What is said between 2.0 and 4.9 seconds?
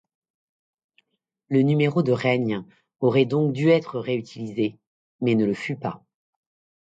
de règne aurait donc dû être réutilisé,